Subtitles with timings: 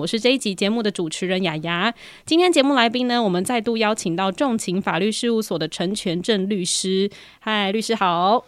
[0.00, 1.92] 我是这一集节目的主持人雅雅。
[2.24, 7.10] 今天节目来宾呢，我们再度邀请到重情法律事务所的陈全正律师。
[7.40, 8.46] 嗨，律师好。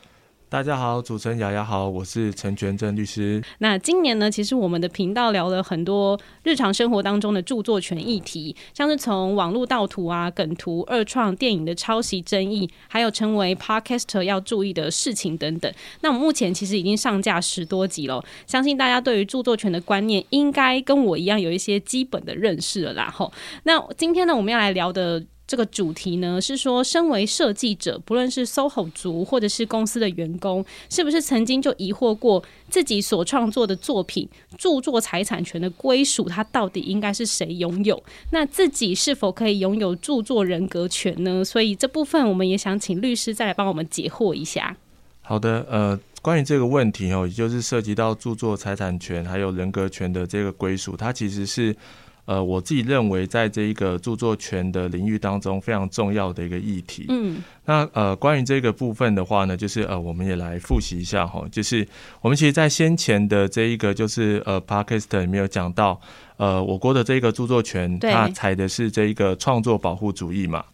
[0.52, 3.42] 大家好，主持人雅雅好，我是陈全正律师。
[3.60, 15.72] 那今年呢，其实我们的频道聊了很多日常生活当中的著作权议题，像是从网络盗图啊、梗图、二创、电影的抄袭争议，还有成为 podcaster 要注意的事情等等。
[16.02, 23.10] 那我们目前其实已经上架十多集了，相信大家对于著作权的观念应该跟我一样有一些基本的认识了啦。
[23.10, 23.32] 吼，
[23.62, 25.24] 那今天呢，我们要来聊的。
[25.52, 38.02] 这个主题呢是说，身为设计者，不论是 SOHO 族或者是公司的员工，是不是曾经就疑惑过自己所创作的作品著作财产权的归属，它到底应该是谁拥有？
[38.30, 41.44] 那自己是否可以拥有著作人格权呢？
[41.44, 44.74] 所以这部分我们也想请律师再来帮我们解惑一下。
[45.20, 51.76] 好的，呃，关于这个问题哦，也就是涉及到著作财产权还有人格权的这个归属，它其实是。
[52.24, 57.06] 呃，我自己认为，在这一个著作权的领域当中，非常重要的一个议题。
[57.08, 61.86] 嗯，那呃，关于这个部分的话呢，就是呃，我们也来复习一下哈，就是
[62.20, 66.00] 我们其实，在先前的这一个就是呃 p a k i s t a n 里面有讲到，
[66.36, 70.64] 呃，我国的这个著作权，它采的是这一个创作保护主义嘛。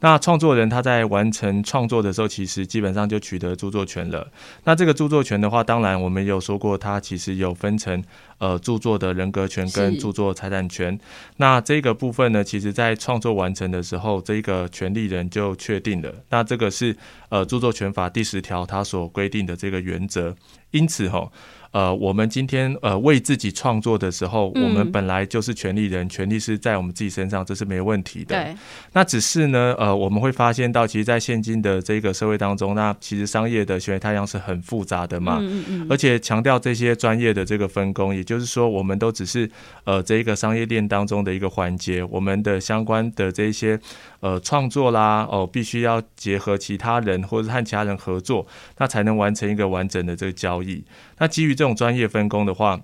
[0.00, 4.30] 那创作人他在完成创作的时候，其实基本上就取得著作权了。
[4.64, 8.02] 那这个著作权的话，当然我们有说过，它其实有分成
[8.38, 10.96] 呃著作的人格权跟著作财产权。
[11.38, 16.14] 那这个部分呢，其实在创作完成的时候，这个权利人就确定了。
[16.30, 16.96] 那这个是
[17.28, 20.36] 呃著作权法第十条它所规定的这个原则。
[20.70, 21.28] 因此哈。
[21.70, 28.42] 呃，我们今天呃为自己创作的时候，我们本来就是权利人，权利是在我们自己身上，这是没问题的。
[28.42, 28.54] 对。
[28.92, 35.38] 那只是呢，呃，我们会发现到，其实，在现今的这个社会当中，那其实商业的行为太阳是很复杂的嘛。
[35.40, 39.50] 嗯嗯而且强调这些专业的这个分工，也就是说，我们都只是
[39.84, 43.78] 呃这一个商业链当中的一个环节，我们的相关的这些
[44.20, 48.46] 呃创作啦，哦，必须要结合其他人或者和其他人合作，
[48.78, 50.82] 那才能完成一个完整的这个交易。
[51.18, 52.80] 那基于这种专业分工的话，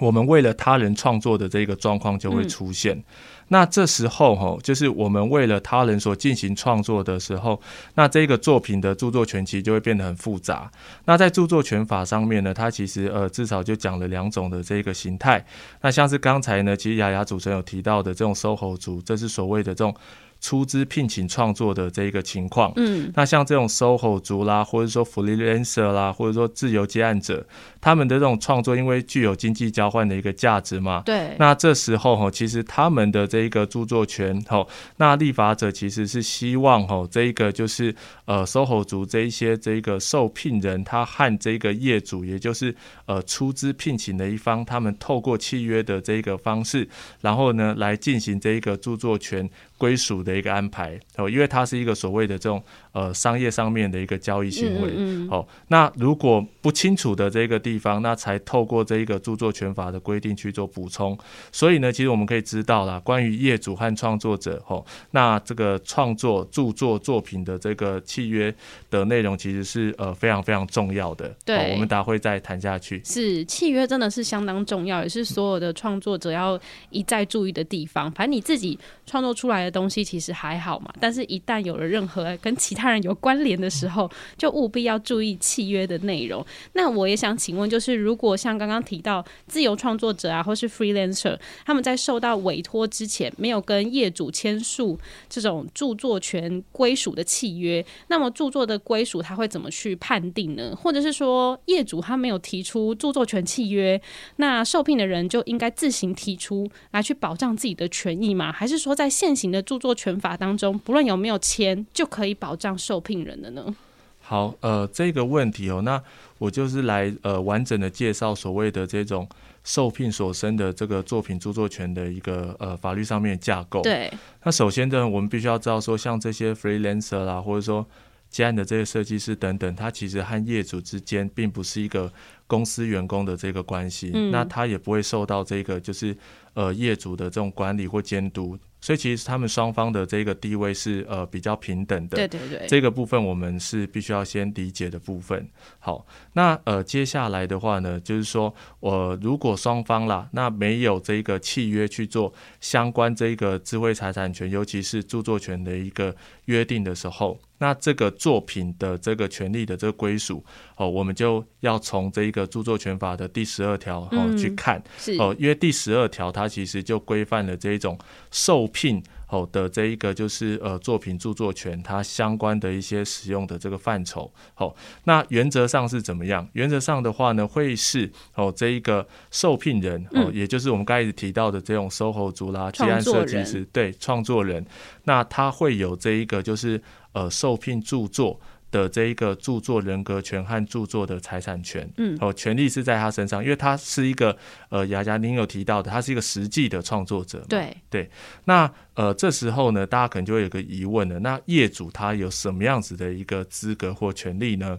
[0.00, 3.04] 我们为了他人创作的这个状况就会出现。
[3.52, 7.60] 那这时候哈，就是我们为了他人所进行创作的时候，
[7.94, 10.68] 那这个作品的著作权其实就会变得很复杂。
[11.04, 15.44] 那在著作权法上面呢，它其实呃至少就讲了两种的这个形态。
[15.82, 19.94] 那像是刚才呢，其实雅雅主持人有提到的这种 SOHO 族，这是所谓的这种。
[20.40, 27.46] 出资聘请创作的这一个情况，嗯，那像这种 SOHO 族啦，或者说 freelancer 啦，或者说自由接案者，
[27.80, 31.36] 他们的这种创作，因为具有经济交换的一个价值嘛，对。
[31.38, 42.74] 那这时候哈，其实他们的这一个著作权，哈，那立法者其实是希望哈，这一个就是呃 SOHO 族这一些这个受聘人，他和这个业主，也就是
[43.04, 46.88] 呃出资聘请的一方，他们透过契约的这一个方式，
[47.20, 49.48] 然后呢来进行这一个著作权。
[49.80, 55.46] 归属的一个安排哦，因为它是一个所谓的这种呃商业上面的一个交易行为嗯哦。
[55.68, 61.18] 那如果不清楚的这个地方，那才透过这一个著作权法的规定去做补充。
[61.50, 68.54] 所以呢，其实我们可以知道啦，关于业主和创作者哦，那这个创作著作作品的这个契约
[68.90, 71.34] 的内容，其实是呃非常非常重要的。
[71.46, 73.00] 对，我们大家会再谈下去。
[73.02, 76.60] 是契约真的是相当重要，也是所有的创作者要
[76.90, 78.10] 一再注意的地方。
[78.12, 86.44] 反正你自己创作出来东西其实还好嘛，但是一旦有了任何跟其他人有关联的时候，就务必要注意契约的内容。
[86.72, 94.98] 那我也想请问，就是如果像刚刚提到自由创作者啊，或是 freelancer，他们在受到委托之前没有跟业主签署
[95.28, 100.74] 这种著作权归属的契约，那么著作的归属他会怎么去判定呢？
[100.76, 104.00] 或者是说业主他没有提出著作权契约，
[104.36, 108.52] 那受聘的人就应该自行提出来去保障自己的权益吗？
[108.52, 113.74] 还是说在现行的著作权法当中，不论有没有签，就可以保障受聘人的呢？
[114.20, 116.00] 好，呃，这个问题哦，那
[116.38, 119.28] 我就是来呃完整的介绍所谓的这种
[119.64, 123.82] 受聘所生的这个作品著作权的一个呃法律上面的架构。
[123.82, 124.12] 对，
[124.44, 127.84] 那首先呢，我们必须要知道说，像这些 freelancer 啦，或者说
[128.28, 132.12] 接案的这些设计师等等，他其实和业主之间并不是一个
[132.46, 136.16] 公司员工的这个关系，那他也不会受到这个就是
[136.54, 138.56] 呃业主的这种管理或监督。
[138.80, 145.48] 所以其实他们双方的这个地位是呃比较平等的，对对对，这个部分我们是必须要先理解的部分。
[145.78, 156.16] 好，那呃接下来的话呢，就是说我如果双方啦，那没有这个契约去做相关这个智慧财产权，尤其是著作权的一个
[156.46, 160.44] 约定的时候，那这个作品的这个权利的这个归属
[160.76, 162.40] 哦，我们就要从这一个。
[162.50, 167.96] 著作权法的第十二条哦去看是哦，因为第十二条它其实就规范了这一种
[168.30, 169.00] 受聘。
[169.30, 174.74] 哦的这一个就是呃作品著作权它相关的一些使用的这个范畴，好，
[175.04, 176.46] 那原则上是怎么样？
[176.52, 184.66] 原则上的话呢，会是哦这一个受聘人哦，也就是我们刚才提到的这种 SOHO 族啦、提案设计师对创作人，
[185.04, 188.40] 那他会有这一个就是呃受聘著作。
[188.70, 194.36] 的这一个著作人格权和著作的财产权，嗯，哦，权利是在他身上，因为他是一个
[194.68, 198.10] 呃，雅佳您有提到的，他是一个实际的创作者，对对。
[198.44, 204.78] 那呃，这时候呢，大家可能就会有个疑问了，那业主他有什么样子的一个资格或权利呢？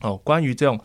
[0.00, 0.80] 哦，关于这种。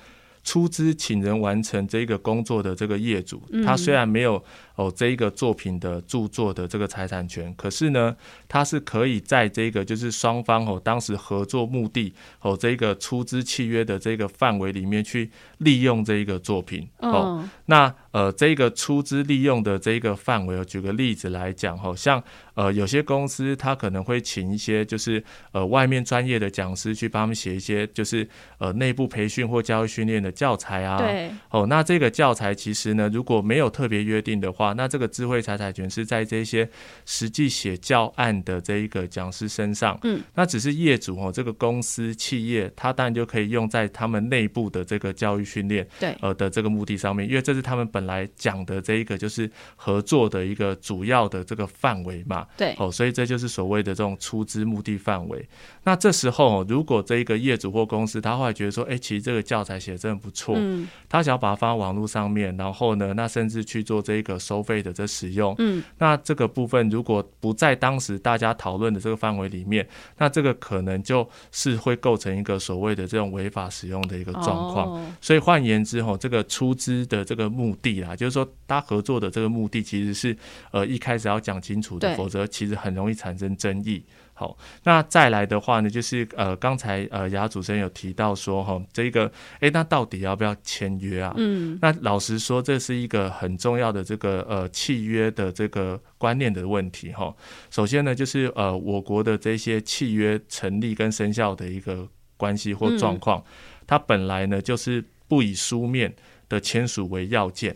[0.46, 4.42] 出资请人完成这个工作的这个业主，他虽然没有
[4.76, 8.16] 哦这一个作品的著作的这个财产权，可是呢，
[8.48, 17.44] 他是可以在这个就是双方哦当时合作目的哦这个出资契约的这个范围里面去利用这一个作品哦。
[17.66, 22.24] 那呃这个出资利用的这个范围，我举个例子来讲，好像。
[22.56, 25.22] 呃，有些公司他可能会请一些就是
[25.52, 28.26] 呃外面专业的讲师去帮他们写一些就是
[28.60, 30.98] 呃内部培训或教育训练的教材啊。
[30.98, 31.30] 对。
[31.50, 36.70] 哦，那这个教材其实呢，如果没有特别约定的话，那这个智慧财产权是在这些
[37.06, 40.00] 实际写教案的这一个讲师身上。
[40.04, 40.22] 嗯。
[40.34, 45.86] 那只是业主哦，这个公司企业，他当然就可以用在他们内部的这个教育训练。
[46.00, 46.16] 对。
[46.22, 52.46] 呃的这个目的上面，因为这是他们本来讲的这一个就是合作的一个主要的这个范围嘛。
[52.58, 55.48] 对哦，所以这就是所谓的这种出资目的范围。
[55.84, 69.88] 那这时候，如果这一个业主或公司，他后来觉得说，哎，其实这个教材写的真的不错，嗯，他想要把它放到网络上面，然后呢，那甚至去做这一个收费的这使用，嗯，那这个部分如果不在当时大家讨论的这个范围里面，
[70.18, 75.16] 那这个可能就是会构成一个所谓的这种违法使用的一个状况。
[75.22, 80.38] 所以换言之，哈，这个出资的这个目的啦，就是说大家合作的这个目的，其实是
[80.72, 82.46] 呃一开始要讲清楚的，否则。
[82.56, 84.02] 其实很容易产生争议。
[84.34, 91.34] 好，那再来的话呢，就是呃，刚才呃雅主持人有提到说哈，这个哎，那到底要不要签约啊？
[91.38, 97.36] 嗯，那老实说，这是一个很重要的这个呃契约的这个观念的问题哈。
[97.70, 102.08] 首先呢，就是呃我国的这些契约成立跟生效的一个
[102.38, 103.44] 关系或状况，
[103.86, 106.14] 它本来呢就是不以书面
[106.50, 107.76] 的签署为要件，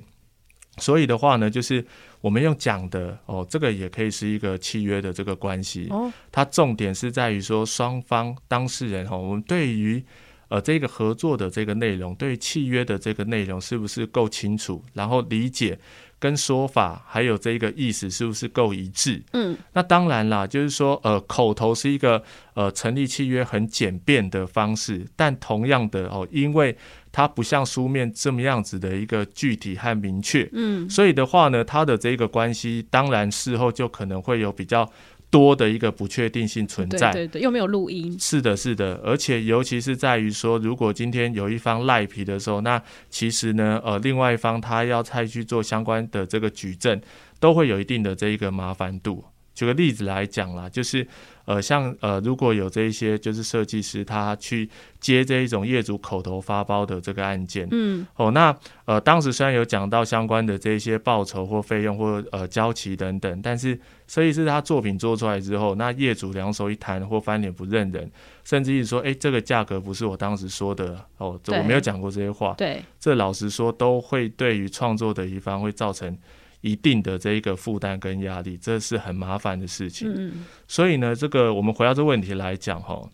[0.77, 1.85] 所以的话呢，就是。
[2.21, 5.87] 我们用讲的哦，这个也可以是一个契约的这个关系。
[5.89, 10.03] 哦，它重点是在于说双方当事人哈，我们对于
[10.49, 15.79] 呃这个合作的这个内容，对于契约的这个内容是不是够清楚，然后理解
[16.19, 19.23] 跟说法还有这个意思是不是够一致？
[19.31, 22.21] 嗯，那当然啦，就是说呃口头是一个
[22.53, 26.77] 呃成立契约很简便的方式，但同样的哦，因为
[27.11, 34.89] 它不像书面这么样子的一个具体和明确，嗯，所以的话呢，它的这个关系当然事后就可能会有比较
[35.31, 46.99] 多的一个不确定性存在，对对，又没有录音，是的，是的，而且尤其是在于说，如果今天有一方赖皮的时候，那其实呢，呃，另外一方他要再去做相关的这个举证，
[47.39, 49.23] 都会有一定的这一个麻烦度。
[49.59, 51.05] 举个例子来讲啦，就是。
[51.45, 63.73] 呃，像呃，如果有这一些就是设计师，他去接这一种业主口头发包的这个案件，嗯，哦，那呃，当时虽然有讲到相关的这一些报酬或费用或呃交期等等，但是
[64.05, 68.07] 设计师他作品做出来之后，那业主两手一摊或翻脸不认人，
[68.43, 76.15] 甚至于说，哎，这个价格不是我当时说的，哦，我没有讲过这些话，对，这老实说都会对于创作的一方会造成。
[76.61, 80.11] 一定的这一个负担跟压力，这是很麻烦的事情。
[80.13, 83.09] 嗯，所以呢，这个我们回到这个问题来讲哈，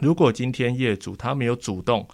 [0.00, 2.06] 如果今天业主他没有主动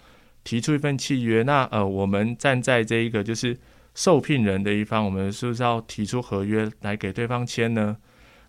[0.43, 3.57] 提出一份契约，那呃，我们站在这一个就是
[3.93, 7.97] 受聘人的一方，我们是不是要提出合约来给对方签呢？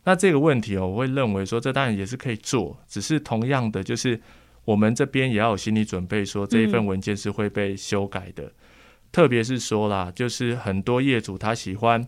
[0.04, 4.20] 那这个问题哦，我会认为说，这当然也是可以做，只是同样的，就是
[4.64, 8.52] 我们这边也要有心理准备，说这一份文件是会被修改的。
[9.16, 12.06] 特别是说啦，就是很多业主他喜欢，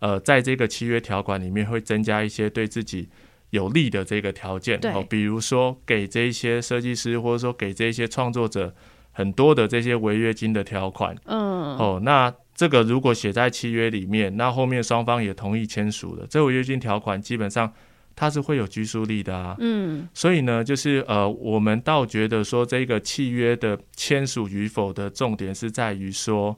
[0.00, 3.08] 呃，在这个契约条款里面会增加一些对自己
[3.48, 8.74] 有利的这个条件，哦，比如说给这些设计师或者说给这些创作者
[9.10, 17.72] 很多的这些违约金的条款，嗯，哦，那这个如果写在契约里面，那后面双方也同意签署了，这违约金条款基本上。
[18.20, 26.54] 它是会有拘束力的啊，嗯，所以呢，就是呃，我们倒觉得说，这个契约的签署与否的重点是在于说，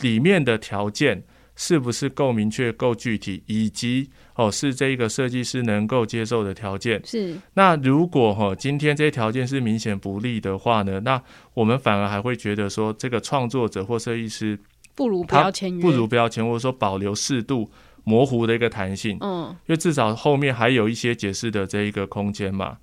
[0.00, 1.22] 里面的条件
[1.54, 7.00] 是不是够明确、够具体，以及哦是这个设计师能够接受的条件。
[7.04, 7.36] 是。
[7.54, 11.22] 那如果哈今天这些条件是明显不利的话呢，那
[11.54, 14.58] 我们反而还会觉得说，这个创作者或设计师
[14.96, 17.70] 不如不要签约，不如不要签，或者说保留适度
[18.06, 19.18] 模糊的一个弹性。
[19.20, 22.78] 嗯，因为至少后面还有一些解释的这一个空间嘛。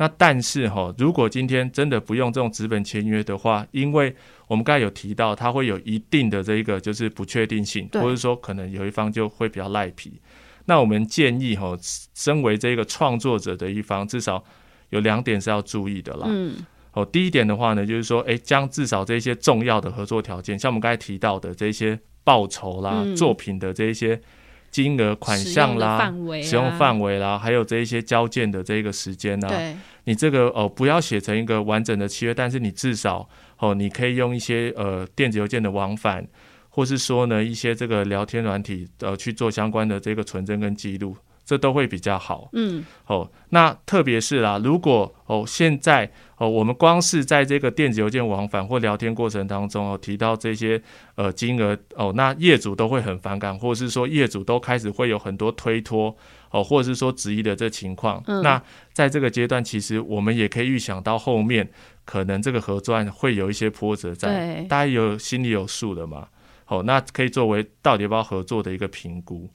[0.00, 4.14] 那但是哈，如果今天真的不用这种纸本签约的话，因为
[4.46, 10.20] 我们刚才有提到，它会有一定的这一个就是不确定性，或者说可能有一方就会比较赖皮。
[10.66, 11.76] 那我们建议哈，
[12.14, 14.44] 身为这个创作者的一方，至少
[14.90, 16.28] 有两点是要注意的啦。
[16.30, 16.54] 嗯，
[16.92, 24.20] 哦，第一点的话呢，就是说，诶，将至少这些重要的合作条件，像我们刚才提到的这些报酬啦、作品的这一些。
[24.70, 29.76] 金额、款项啦，使用范围啦，还有这一些交件的这个时间呢？
[30.04, 36.26] 你这个哦，不要写成一个完整的契约，但是你至少哦，你可以用一些呃电子邮件的往返，
[36.70, 41.16] 或是说呢一些这个聊天软体呃去做相关的这个存证跟记录。
[41.48, 50.78] 这都会比较好，嗯，哦，那特别是啦，如果哦，现在哦，我们光是在这个电子邮件往返或聊天过程当中哦，提到这些
[51.14, 56.14] 呃金额哦，那业主都会很反感，或者是说业主都开始会有很多推脱
[56.50, 58.22] 哦，或者是说质疑的这情况。
[58.42, 58.62] 那
[58.92, 61.66] 在这个阶段，其实我们也可以预想到后面
[62.04, 66.28] 可能这个合作案会有一些波折在，大家有心里有数的嘛。
[66.66, 69.48] 哦，那可以作为到底要不要合作的一个评估。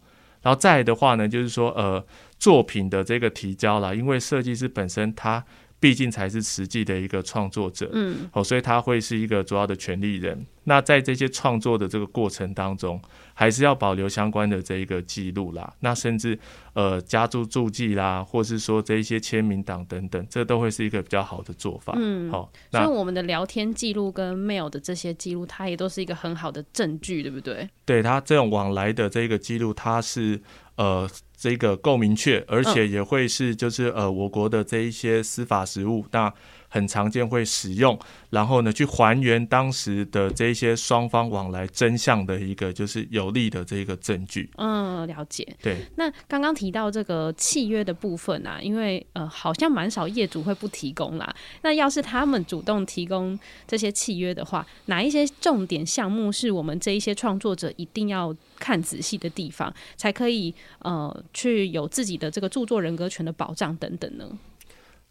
[0.43, 2.05] 然后再的话呢，就是说，呃，
[2.37, 5.43] 作品的这个提交了，因为设计师本身他
[5.83, 10.45] 毕竟才是实际的一个创作者，嗯，哦，所以他会是一个主要的权利人。
[10.63, 12.97] 那在这些创作的这个过程当中，
[13.33, 15.73] 还是要保留相关的这一个记录啦。
[15.81, 16.39] 那甚至
[16.71, 21.93] 呃加注注记啦，或是说这一些签名档等等，这都会是一个比较好的做法。
[21.97, 22.49] 嗯，好。
[22.71, 27.69] 所以我们的聊天记录跟 mail 的这些记录，它也都是一个很好的证据，对不对？
[27.83, 30.41] 对，它这种往来的这个记录，它是
[30.75, 36.33] 呃这个够明确，而且也会是就是呃我国的这一些司法实务那。
[36.73, 37.97] 很常见会使用，
[38.31, 44.49] 然后呢，去还原当时的这些双方往来真相的一个就是有利的这个证据。
[44.57, 45.47] 嗯，了解。
[45.61, 45.77] 对。
[45.97, 51.35] 那刚刚提到这个契约的部分啊，因为呃，好像蛮少业主会不提供啦。
[51.61, 53.37] 那要是他们主动提供
[53.67, 64.25] 这些契约的话，哪一些重点项目是我们这一些创作者一定要看仔细的地方，才可以呃去有自己的这个著作人格权的保障等等呢？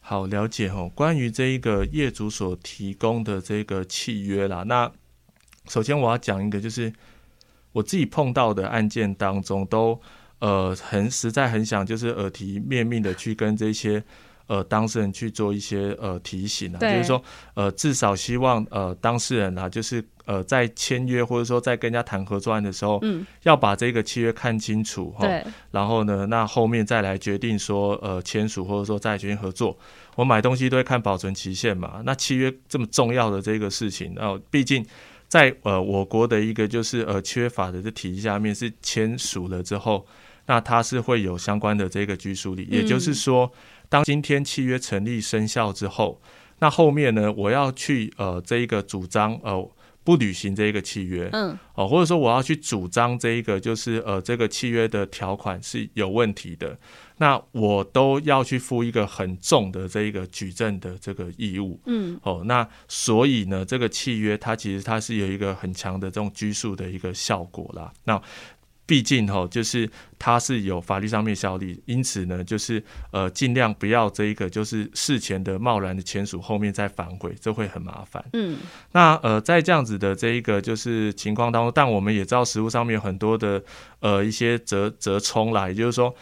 [0.04, 4.92] 好了解哦，关于这一个业主所提供的这个契约啦，那
[5.68, 6.92] 首先我要讲一个，就是
[7.72, 9.98] 我自己碰到的案件当中，都
[10.40, 14.04] 呃很实在很想就是耳提面命的去跟这些。
[14.52, 29.74] 呃，当事人去做一些呃提醒啊，就是说，呃，至少希望呃当事人啊，就是呃在签约或者说在跟人家谈合作案的时候，嗯，要把这个契约看清楚，对，然后呢，那后面再来决定说呃签署或者说再决定合作。
[30.16, 34.84] 我买东西都会看保存期限嘛，那契约这么重要的这个事情，然后毕竟
[35.28, 40.06] 在呃我国的一个就是呃缺法的这体系下面是签署了之后，
[40.44, 43.50] 那它是会有相关的这个拘束力，也就是说。
[43.92, 46.18] 当今天契约成立生效之后，
[46.60, 49.70] 那后面呢，我要去呃这一个主张呃
[50.02, 56.78] 不履行这一个契约，嗯，哦，或者说我要去主张这一个就是呃这个契约的条款是有问题的，
[57.18, 68.18] 那我都要去负一个很重的这一个举证的这个义务，嗯，哦，那所以呢，这个契约它其实它是有一个很强的这种拘束的一个效果啦，那。
[68.84, 78.24] 毕竟哈，就是它是有法律上面效力，因此呢，就是呃，尽量不要这一个就是事前的贸然的签署，后面再反悔，这会很麻烦。
[78.32, 78.58] 嗯，
[78.92, 83.62] 那呃，在这样子的这一个就是情况当中，但我们也知道实物上面有很多的
[84.00, 86.14] 呃一些折折冲啦，也就是说。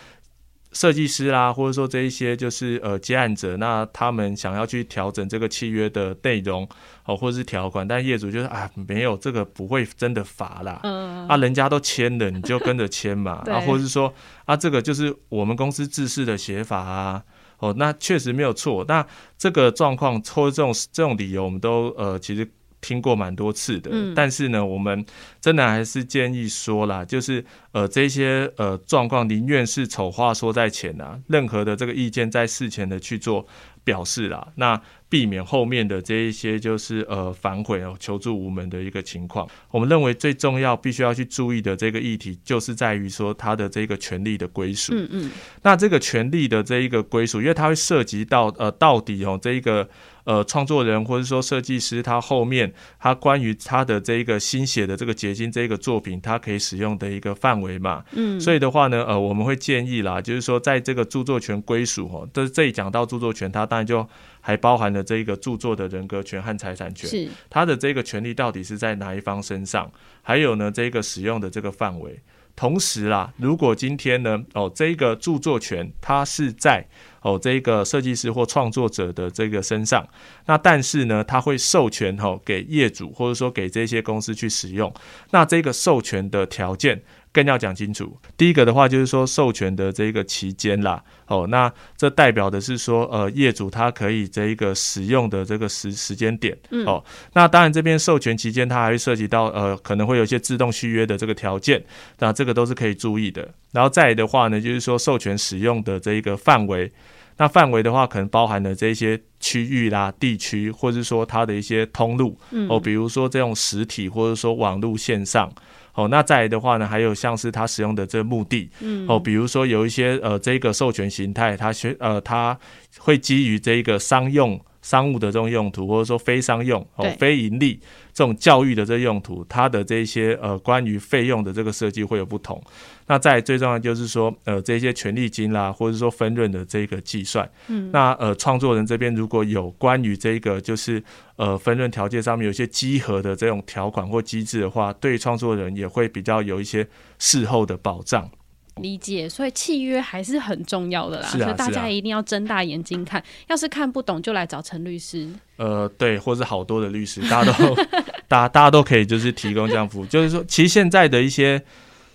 [0.72, 6.68] 设计师啦，或者说这一些就是呃接案者，那他们想要去调整这个契约的内容
[7.04, 14.12] 哦，或者是条款，但业主就是啊，没有这个不会真的罚啦，嗯，啊，人家都签了，你就跟着签嘛，啊，或者是说
[14.44, 17.22] 啊，这个就是我们公司制式的写法啊，
[17.58, 19.04] 哦，那确实没有错，那
[19.36, 22.48] 这个状况或者这种这种理由，我们都呃其实。
[22.80, 25.04] 听过蛮多次的，但是呢，我们
[25.40, 33.46] 真的还是建议说啦，就是呃这些呃状况，宁愿是丑话说在前啊，任何的这个意见在事前的去做
[33.84, 39.46] 表示啦，那避免后面的这一些就是呃反悔哦求助无门的一个情况。
[39.70, 44.94] 我们认为最重要必须要去注意的这个议题，就是在于说他的这个权利的归属。
[44.94, 45.30] 嗯嗯，
[45.62, 49.88] 那这个权利的这一个归属，因为它会涉及到呃到底哦这一个。
[50.30, 64.06] 呃，创作人或者说设计师，他后面他关于他的这一个新写的这个结晶这一个作品，他可以使用的一个范围嘛，嗯，所以的话呢，呃，我们会建议啦，就是说在这个著作权归属哦，这这里讲到著作权，它当然就
[64.40, 67.28] 还包含了这一个著作的人格权和财产权，是。
[67.48, 69.90] 它的这个权利到底是在哪一方身上，
[70.22, 72.16] 还有呢，这个使用的这个范围。
[72.60, 76.86] 同时啦，如果今天呢，哦，这个著作权它是在
[77.22, 80.06] 哦这个设计师或创作者的这个身上，
[80.44, 84.92] 那但是呢，它会授权哦给业主或者说给这些公司去使用，
[85.30, 87.02] 那这个授权的条件。
[87.32, 101.84] 更要讲清楚，第一个的话就是说授权的这个期间啦，哦，那这代表的是说，呃，业主他可以这一个使用的这个时时间点，哦，那当然这边授权期间它还会涉及到呃，可能会有一些自动续约的这个条件，
[102.18, 103.48] 那这个都是可以注意的。
[103.70, 106.90] 然后再的话呢，就是说授权使用的这一个范围，
[107.36, 112.36] 那范围的话可能包含了这些区域啦、地区，或者说它的一些通路，
[112.68, 115.48] 哦，比如说这种实体或者说网络线上。
[115.94, 122.58] 哦，那再来的话呢，还有像是它使用的这个目的，嗯，哦，比如说有一些呃，这个授权形态，它学呃，它
[122.98, 124.60] 会基于这一个商用。
[124.82, 127.78] 商务的这种用途，或者说非商用哦，非盈利
[128.12, 132.62] 这种教育的这用途，它的这些呃关于费用的这个设计会有不同。
[133.06, 141.02] 那在最重要就是说，呃，这些权利金啦，或者说分润的这个计算，嗯，那呃创作人这边如果有关于这个就是
[141.36, 146.86] 呃分润条件上面有一些稽核的这种条款或机制的话，对创作人也会比较有一些
[147.18, 148.30] 事后的保障。
[148.76, 153.22] 理解，所以契约还是很重要的啦，所以大家一定要睁大眼睛看。
[153.48, 155.28] 要是看不懂，就来找陈律师。
[155.56, 157.74] 呃，对，或者好多的律师，大家都，
[158.26, 160.06] 大家大家都可以就是提供这样服务。
[160.06, 161.62] 就是说，其实现在的一些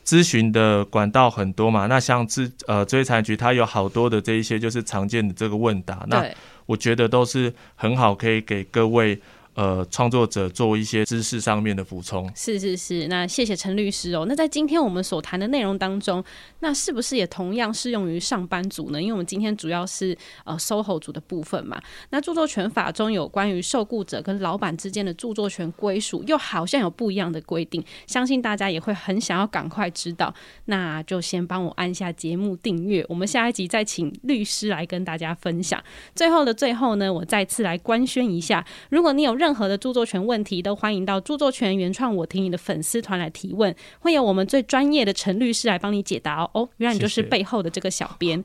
[0.06, 6.26] 咨询的管道很多嘛，那像咨呃追财局，它有好多的这一些就是常见的这个问答，那
[6.66, 9.20] 我觉得都是很好，可以给各位。
[9.56, 13.08] 呃，创作者做一些知识上面的补充，是是是。
[13.08, 14.26] 那谢谢陈律师哦。
[14.28, 16.24] 那在今天我们所谈的内容当中，
[16.60, 19.02] 那是不是也同样适用于上班族呢？
[19.02, 21.82] 因为我们今天主要是呃 SOHO 组的部分嘛。
[22.10, 27.84] 那著作权法中有关于受雇者跟老板之间的著作权归属，又好像有不一样的规定。
[28.08, 30.34] 相信大家也会很想要赶快知道。
[30.66, 35.82] 那就先帮我按下节目订阅，我们下一集再请律师来跟大家分享。
[36.14, 46.50] 最后的最后呢，我再次来官宣一下，如果你有任任何的著作权问题都欢迎到著作权原创我听你的粉丝团来提问，会有我们最专业的陈律师来帮你解答哦。
[46.54, 48.44] 哦，原来你就是背后的这个小编。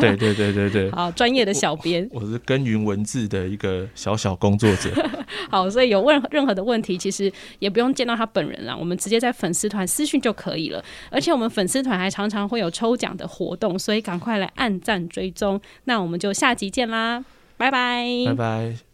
[0.00, 2.08] 对对对对对， 好，专业的小编。
[2.12, 4.92] 我是耕耘文字的一个小小工作者。
[5.50, 10.80] 好，所以有问任何的问题，其实也不用见到他本人了，我们直接在粉丝团私讯就可以了。
[11.10, 15.60] 而且我们粉丝团还常常会有抽奖的活动，所以赶快来按赞追踪。
[15.86, 17.24] 那我们就下集见啦，
[17.56, 18.87] 拜拜，拜拜。